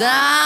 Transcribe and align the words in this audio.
Cause 0.00 0.39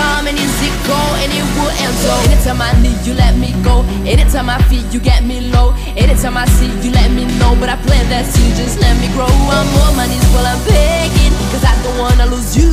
come 0.00 0.26
and 0.28 0.38
is 0.38 0.56
it 0.64 0.76
go? 0.88 1.00
And 1.20 1.30
it 1.32 1.46
will 1.56 1.72
end 1.84 1.96
so. 2.00 2.12
Anytime 2.28 2.60
I 2.60 2.72
need 2.80 3.00
you 3.06 3.14
let 3.14 3.36
me 3.36 3.50
go. 3.62 3.84
Anytime 4.08 4.48
I 4.48 4.58
feel 4.68 4.84
you 4.92 5.00
get 5.00 5.24
me 5.24 5.38
low. 5.52 5.68
Anytime 5.96 6.36
I 6.36 6.46
see 6.56 6.70
you 6.82 6.90
let 6.92 7.10
me 7.12 7.24
know. 7.38 7.52
But 7.60 7.68
I 7.68 7.76
plan 7.86 8.04
that 8.12 8.24
scene 8.32 8.54
just 8.56 8.80
let 8.80 8.94
me 9.00 9.08
grow 9.14 9.30
I'm 9.56 9.68
on 9.84 9.92
my 9.96 10.06
knees 10.10 10.26
while 10.32 10.46
I'm 10.46 10.60
begging 10.64 11.34
Cause 11.52 11.64
I 11.64 11.74
don't 11.84 11.98
wanna 11.98 12.26
lose 12.32 12.56
you. 12.56 12.70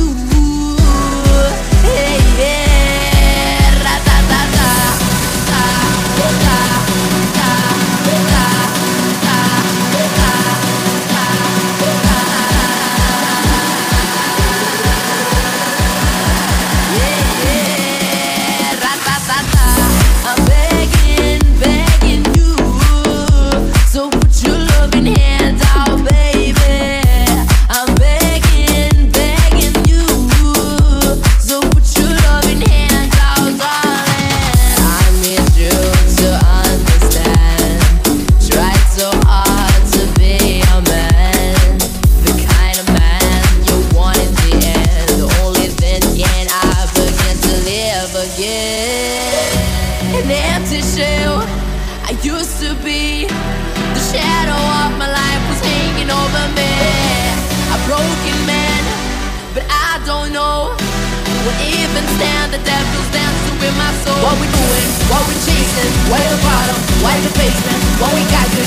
Hey 1.84 2.18
yeah. 2.40 3.84
Da 3.84 3.94
da 4.08 4.16
da. 4.32 4.70
Ah, 5.58 5.84
da 6.18 6.28
da 6.44 6.67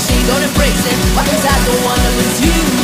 machine, 0.01 0.25
don't 0.27 0.41
embrace 0.41 0.85
it. 0.85 1.15
My 1.15 1.23
cause 1.23 1.45
I 1.45 1.65
don't 1.65 1.83
wanna 1.85 2.09
lose 2.17 2.41
you. 2.41 2.80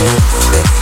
Thank 0.00 0.79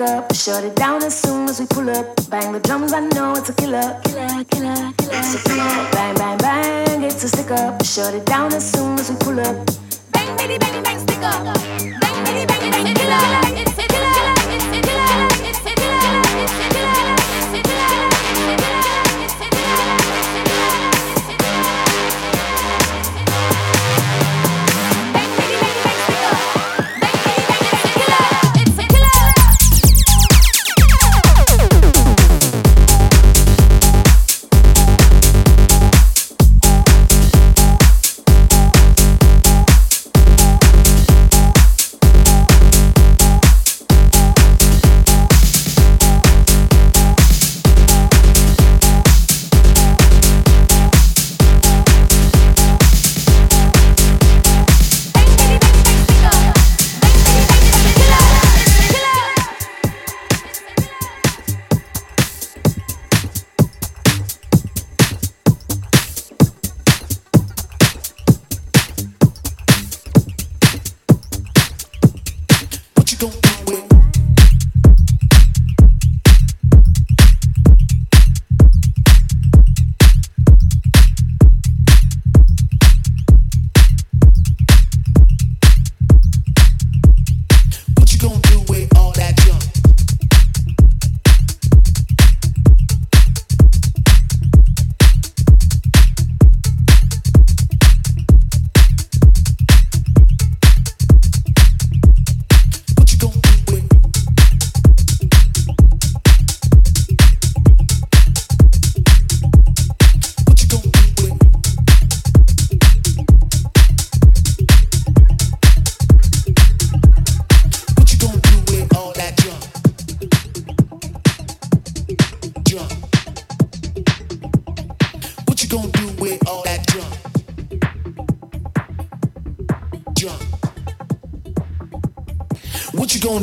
stick 0.00 0.08
up. 0.08 0.34
Shut 0.34 0.64
it 0.64 0.76
down 0.76 1.02
as 1.02 1.20
soon 1.20 1.48
as 1.48 1.60
we 1.60 1.66
pull 1.66 1.88
up. 1.90 2.06
Bang 2.30 2.52
the 2.52 2.60
drums, 2.60 2.92
I 2.92 3.00
know 3.00 3.32
it's 3.32 3.48
a 3.48 3.54
killer. 3.54 4.00
Killer, 4.04 4.44
killer, 4.44 4.92
killer. 4.96 5.90
Bang, 5.92 6.14
bang, 6.16 6.38
bang, 6.38 7.02
it's 7.02 7.24
a 7.24 7.28
stick 7.28 7.50
up. 7.50 7.84
Shut 7.84 8.14
it 8.14 8.24
down 8.26 8.52
as 8.54 8.70
soon 8.70 8.98
as 8.98 9.10
we 9.10 9.16
pull 9.16 9.40
up. 9.40 9.56
Bang, 10.12 10.36
bang, 10.36 10.58
bang, 10.58 10.82
bang, 10.82 10.98
stick 10.98 11.22
up. 11.22 11.44
Bang, 11.44 12.24
bang, 12.24 12.46
bang, 12.46 12.70
bang, 12.70 12.94
killer. 12.94 14.39